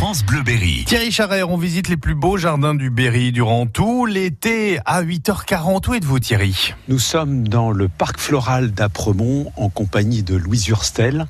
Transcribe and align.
France 0.00 0.24
Bleu 0.24 0.42
Berry. 0.42 0.84
Thierry 0.86 1.12
Charrère, 1.12 1.50
on 1.50 1.58
visite 1.58 1.90
les 1.90 1.98
plus 1.98 2.14
beaux 2.14 2.38
jardins 2.38 2.74
du 2.74 2.88
Berry 2.88 3.32
durant 3.32 3.66
tout 3.66 4.06
l'été 4.06 4.78
à 4.86 5.02
8h40. 5.02 5.90
Où 5.90 5.94
êtes-vous 5.94 6.18
Thierry? 6.18 6.72
Nous 6.88 6.98
sommes 6.98 7.46
dans 7.46 7.70
le 7.70 7.86
parc 7.86 8.18
floral 8.18 8.70
d'Apremont 8.70 9.52
en 9.56 9.68
compagnie 9.68 10.22
de 10.22 10.36
Louise 10.36 10.68
Hurstel. 10.68 11.26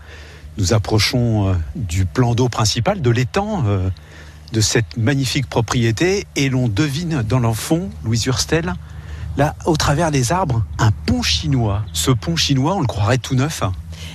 Nous 0.57 0.73
approchons 0.73 1.49
euh, 1.49 1.55
du 1.75 2.05
plan 2.05 2.37
d'eau 2.37 2.49
principal, 2.49 3.03
de 3.03 3.11
l'étang 3.11 3.65
euh, 3.67 3.91
de 4.53 4.61
cette 4.61 4.97
magnifique 4.97 5.49
propriété 5.49 6.29
et 6.37 6.49
l'on 6.49 6.69
devine 6.69 7.25
dans 7.29 7.41
l'enfant, 7.41 7.91
Louise 8.05 8.27
Hurstel, 8.27 8.75
là, 9.37 9.55
au 9.67 9.77
travers 9.77 10.11
des 10.11 10.33
arbres, 10.33 10.63
un 10.79 10.91
pont 11.07 11.23
chinois. 11.23 11.83
Ce 11.93 12.11
pont 12.11 12.37
chinois, 12.37 12.75
on 12.75 12.81
le 12.81 12.87
croirait 12.87 13.19
tout 13.19 13.35
neuf. 13.35 13.63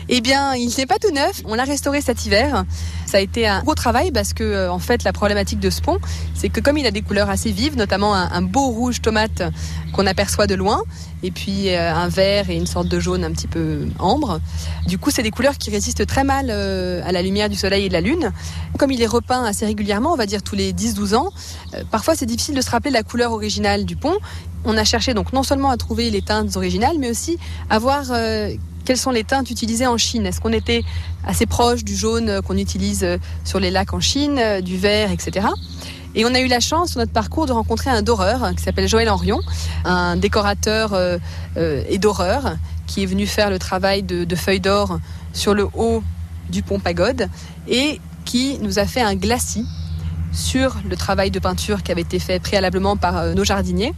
Eh 0.07 0.21
bien, 0.21 0.53
il 0.53 0.71
n'est 0.77 0.85
pas 0.85 0.99
tout 0.99 1.11
neuf. 1.11 1.41
On 1.45 1.55
l'a 1.55 1.63
restauré 1.63 2.01
cet 2.01 2.25
hiver. 2.25 2.65
Ça 3.05 3.17
a 3.17 3.19
été 3.21 3.47
un 3.47 3.61
gros 3.61 3.73
travail 3.73 4.11
parce 4.11 4.33
que, 4.33 4.43
euh, 4.43 4.71
en 4.71 4.79
fait, 4.79 5.03
la 5.03 5.13
problématique 5.13 5.59
de 5.59 5.69
ce 5.69 5.81
pont, 5.81 5.99
c'est 6.35 6.49
que 6.49 6.59
comme 6.59 6.77
il 6.77 6.85
a 6.85 6.91
des 6.91 7.01
couleurs 7.01 7.29
assez 7.29 7.51
vives, 7.51 7.75
notamment 7.75 8.13
un, 8.13 8.41
beau 8.41 8.67
rouge 8.67 9.01
tomate 9.01 9.41
qu'on 9.93 10.05
aperçoit 10.05 10.45
de 10.45 10.55
loin, 10.55 10.81
et 11.23 11.31
puis 11.31 11.69
euh, 11.69 11.93
un 11.93 12.07
vert 12.07 12.49
et 12.49 12.55
une 12.55 12.67
sorte 12.67 12.87
de 12.87 12.99
jaune 12.99 13.23
un 13.23 13.31
petit 13.31 13.47
peu 13.47 13.87
ambre. 13.97 14.39
Du 14.85 14.99
coup, 14.99 15.09
c'est 15.09 15.23
des 15.23 15.31
couleurs 15.31 15.57
qui 15.57 15.71
résistent 15.71 16.05
très 16.05 16.23
mal 16.23 16.47
euh, 16.49 17.01
à 17.05 17.11
la 17.11 17.21
lumière 17.23 17.49
du 17.49 17.55
soleil 17.55 17.85
et 17.85 17.87
de 17.87 17.93
la 17.93 18.01
lune. 18.01 18.31
Comme 18.77 18.91
il 18.91 19.01
est 19.01 19.07
repeint 19.07 19.43
assez 19.43 19.65
régulièrement, 19.65 20.11
on 20.13 20.17
va 20.17 20.25
dire 20.27 20.43
tous 20.43 20.55
les 20.55 20.73
10-12 20.73 21.15
ans, 21.15 21.31
parfois 21.89 22.15
c'est 22.15 22.25
difficile 22.25 22.55
de 22.55 22.61
se 22.61 22.69
rappeler 22.69 22.91
la 22.91 23.03
couleur 23.03 23.31
originale 23.31 23.85
du 23.85 23.95
pont. 23.95 24.17
On 24.65 24.77
a 24.77 24.83
cherché 24.83 25.13
donc 25.13 25.31
non 25.33 25.43
seulement 25.43 25.69
à 25.69 25.77
trouver 25.77 26.09
les 26.09 26.21
teintes 26.21 26.55
originales, 26.57 26.97
mais 26.99 27.09
aussi 27.09 27.37
à 27.69 27.79
voir 27.79 28.11
quelles 28.85 28.97
sont 28.97 29.11
les 29.11 29.23
teintes 29.23 29.49
utilisées 29.49 29.87
en 29.87 29.97
Chine 29.97 30.25
Est-ce 30.25 30.39
qu'on 30.39 30.53
était 30.53 30.83
assez 31.25 31.45
proche 31.45 31.83
du 31.83 31.95
jaune 31.95 32.41
qu'on 32.43 32.57
utilise 32.57 33.03
euh, 33.03 33.17
sur 33.43 33.59
les 33.59 33.71
lacs 33.71 33.93
en 33.93 33.99
Chine, 33.99 34.37
euh, 34.39 34.61
du 34.61 34.77
vert, 34.77 35.11
etc. 35.11 35.47
Et 36.13 36.23
on 36.23 36.33
a 36.33 36.39
eu 36.39 36.47
la 36.47 36.61
chance 36.61 36.91
sur 36.91 36.99
notre 36.99 37.11
parcours 37.11 37.45
de 37.45 37.51
rencontrer 37.51 37.89
un 37.89 38.01
doreur 38.01 38.53
qui 38.55 38.63
s'appelle 38.63 38.87
Joël 38.87 39.09
Henrion, 39.09 39.41
un 39.83 40.15
décorateur 40.15 40.93
euh, 40.93 41.17
et 41.89 41.97
doreur 41.97 42.55
qui 42.87 43.03
est 43.03 43.05
venu 43.05 43.25
faire 43.25 43.49
le 43.49 43.59
travail 43.59 44.03
de, 44.03 44.35
feuilles 44.35 44.61
d'or 44.61 44.99
sur 45.33 45.53
le 45.53 45.67
haut 45.73 46.03
du 46.49 46.61
pont 46.61 46.79
Pagode 46.79 47.27
et 47.67 47.99
qui 48.23 48.59
nous 48.59 48.79
a 48.79 48.85
fait 48.85 49.01
un 49.01 49.15
glacis 49.15 49.65
sur 50.31 50.77
le 50.87 50.95
travail 50.95 51.31
de 51.31 51.39
peinture 51.39 51.83
qui 51.83 51.91
avait 51.91 52.01
été 52.01 52.19
fait 52.19 52.39
préalablement 52.39 52.95
par 52.95 53.35
nos 53.35 53.43
jardiniers. 53.43 53.93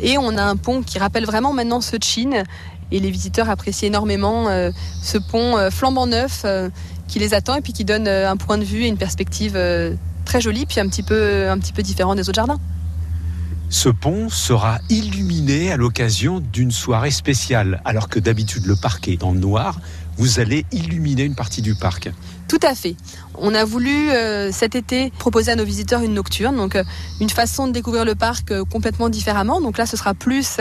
Et 0.00 0.18
on 0.18 0.36
a 0.36 0.42
un 0.42 0.56
pont 0.56 0.82
qui 0.82 0.98
rappelle 0.98 1.24
vraiment 1.24 1.52
maintenant 1.52 1.80
ceux 1.80 1.98
de 1.98 2.04
Chine 2.04 2.44
et 2.92 3.00
les 3.00 3.10
visiteurs 3.10 3.50
apprécient 3.50 3.88
énormément 3.88 4.48
euh, 4.48 4.70
ce 5.02 5.18
pont 5.18 5.56
euh, 5.56 5.70
flambant 5.70 6.06
neuf 6.06 6.42
euh, 6.44 6.68
qui 7.08 7.18
les 7.18 7.34
attend 7.34 7.56
et 7.56 7.60
puis 7.60 7.72
qui 7.72 7.84
donne 7.84 8.08
un 8.08 8.36
point 8.36 8.58
de 8.58 8.64
vue 8.64 8.84
et 8.84 8.88
une 8.88 8.98
perspective 8.98 9.58
très 10.24 10.40
jolie 10.40 10.66
puis 10.66 10.80
un 10.80 10.88
petit 10.88 11.04
peu, 11.04 11.48
un 11.48 11.58
petit 11.58 11.72
peu 11.72 11.82
différent 11.82 12.14
des 12.14 12.28
autres 12.28 12.34
jardins. 12.34 12.58
Ce 13.68 13.88
pont 13.88 14.28
sera 14.28 14.78
illuminé 14.90 15.72
à 15.72 15.76
l'occasion 15.76 16.40
d'une 16.40 16.70
soirée 16.70 17.10
spéciale, 17.10 17.80
alors 17.84 18.08
que 18.08 18.20
d'habitude 18.20 18.66
le 18.66 18.76
parc 18.76 19.08
est 19.08 19.16
dans 19.16 19.32
le 19.32 19.40
noir. 19.40 19.80
Vous 20.16 20.40
allez 20.40 20.64
illuminer 20.72 21.24
une 21.24 21.34
partie 21.34 21.62
du 21.62 21.74
parc. 21.74 22.10
Tout 22.48 22.60
à 22.62 22.74
fait. 22.76 22.94
On 23.38 23.54
a 23.54 23.64
voulu 23.64 24.10
euh, 24.10 24.52
cet 24.52 24.76
été 24.76 25.10
proposer 25.18 25.50
à 25.50 25.56
nos 25.56 25.64
visiteurs 25.64 26.02
une 26.02 26.14
nocturne, 26.14 26.56
donc 26.56 26.76
euh, 26.76 26.84
une 27.20 27.28
façon 27.28 27.66
de 27.66 27.72
découvrir 27.72 28.04
le 28.04 28.14
parc 28.14 28.52
euh, 28.52 28.64
complètement 28.64 29.08
différemment. 29.08 29.60
Donc 29.60 29.78
là, 29.78 29.84
ce 29.84 29.96
sera 29.96 30.14
plus 30.14 30.58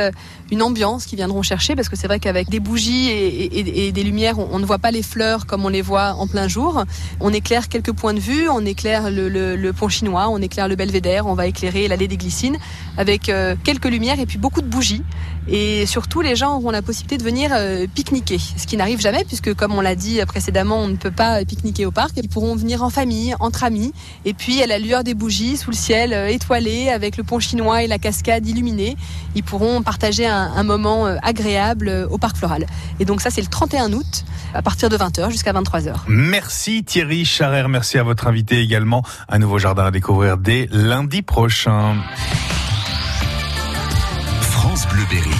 une 0.51 0.63
ambiance 0.63 1.05
qu'ils 1.05 1.17
viendront 1.17 1.43
chercher, 1.43 1.75
parce 1.75 1.87
que 1.87 1.95
c'est 1.95 2.07
vrai 2.07 2.19
qu'avec 2.19 2.49
des 2.49 2.59
bougies 2.59 3.09
et, 3.09 3.91
des 3.91 4.03
lumières, 4.03 4.39
on, 4.39 4.59
ne 4.59 4.65
voit 4.65 4.79
pas 4.79 4.91
les 4.91 5.03
fleurs 5.03 5.45
comme 5.45 5.63
on 5.63 5.69
les 5.69 5.81
voit 5.81 6.13
en 6.13 6.27
plein 6.27 6.47
jour. 6.47 6.83
On 7.19 7.31
éclaire 7.31 7.69
quelques 7.69 7.93
points 7.93 8.13
de 8.13 8.19
vue, 8.19 8.49
on 8.49 8.65
éclaire 8.65 9.11
le, 9.11 9.71
pont 9.71 9.89
chinois, 9.89 10.27
on 10.29 10.39
éclaire 10.39 10.67
le 10.67 10.75
belvédère, 10.75 11.27
on 11.27 11.33
va 11.33 11.47
éclairer 11.47 11.87
l'allée 11.87 12.07
des 12.07 12.17
glycines 12.17 12.57
avec 12.97 13.31
quelques 13.63 13.85
lumières 13.85 14.19
et 14.19 14.25
puis 14.25 14.37
beaucoup 14.37 14.61
de 14.61 14.67
bougies. 14.67 15.03
Et 15.47 15.85
surtout, 15.85 16.21
les 16.21 16.35
gens 16.35 16.57
auront 16.57 16.71
la 16.71 16.81
possibilité 16.81 17.17
de 17.17 17.23
venir 17.23 17.51
pique-niquer, 17.93 18.39
ce 18.39 18.65
qui 18.65 18.77
n'arrive 18.77 18.99
jamais, 18.99 19.23
puisque 19.23 19.44
comme 19.51 19.73
on 19.73 19.81
l'a 19.81 19.95
dit 19.95 20.19
précédemment, 20.25 20.81
on 20.81 20.87
ne 20.87 20.95
peut 20.95 21.11
pas 21.11 21.43
pique-niquer 21.45 21.85
au 21.85 21.91
parc. 21.91 22.11
Ils 22.17 22.29
pourront 22.29 22.55
venir 22.55 22.83
en 22.83 22.89
famille, 22.89 23.35
entre 23.39 23.63
amis, 23.63 23.93
et 24.25 24.33
puis 24.33 24.61
à 24.61 24.67
la 24.67 24.79
lueur 24.79 25.03
des 25.03 25.13
bougies, 25.13 25.57
sous 25.57 25.71
le 25.71 25.75
ciel 25.75 26.13
euh, 26.13 26.27
étoilé, 26.27 26.89
avec 26.89 27.17
le 27.17 27.23
pont 27.23 27.39
chinois 27.39 27.83
et 27.83 27.87
la 27.87 27.97
cascade 27.97 28.47
illuminée, 28.47 28.95
ils 29.35 29.43
pourront 29.43 29.81
partager 29.81 30.25
un, 30.25 30.63
moment 30.63 31.05
euh, 31.05 31.17
agréable 31.21 31.89
euh, 31.89 32.07
au 32.07 32.17
parc 32.17 32.37
floral. 32.37 32.65
Et 32.99 33.05
donc 33.05 33.21
ça, 33.21 33.29
c'est 33.29 33.41
le 33.41 33.47
31 33.47 33.93
août, 33.93 34.25
à 34.53 34.61
partir 34.61 34.89
de 34.89 34.97
20h 34.97 35.29
jusqu'à 35.31 35.53
23h. 35.53 35.93
Merci 36.07 36.83
Thierry 36.83 37.25
Charrer, 37.25 37.67
merci 37.67 37.97
à 37.97 38.03
votre 38.03 38.27
invité 38.27 38.61
également. 38.61 39.03
Un 39.29 39.39
nouveau 39.39 39.59
jardin 39.59 39.85
à 39.85 39.91
découvrir 39.91 40.37
dès 40.37 40.67
lundi 40.71 41.21
prochain. 41.21 41.95
France 44.41 44.87
Bleu 44.87 45.03
Berry. 45.09 45.35